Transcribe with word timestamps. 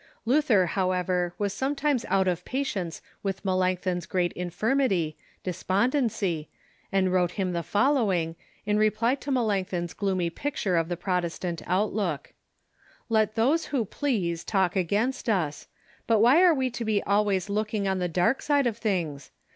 Luther, 0.25 0.65
however, 0.65 1.35
was 1.37 1.53
sometimes 1.53 2.05
out 2.09 2.27
of 2.27 2.43
patience 2.43 3.03
with 3.21 3.45
Melanchthon's 3.45 4.07
great 4.07 4.31
infirmity, 4.33 5.15
despondency, 5.43 6.49
and 6.91 7.13
wrote 7.13 7.33
him 7.33 7.53
the 7.53 7.61
following, 7.61 8.35
in 8.65 8.79
reply 8.79 9.13
to 9.13 9.29
Melanchthon's 9.29 9.93
gloomy 9.93 10.31
picture 10.31 10.75
of 10.75 10.89
the 10.89 10.97
Protestant 10.97 11.61
outlook:" 11.67 12.33
Let 13.09 13.35
those 13.35 13.65
who 13.65 13.85
please 13.85 14.43
talk 14.43 14.75
against 14.75 15.29
us. 15.29 15.67
But 16.07 16.17
Avliy 16.17 16.37
are 16.45 16.53
we 16.55 16.71
to 16.71 16.83
be 16.83 17.03
always 17.03 17.47
looking 17.47 17.87
on 17.87 17.99
the 17.99 18.07
dark 18.07 18.41
side 18.41 18.65
of 18.65 18.79
things? 18.79 19.29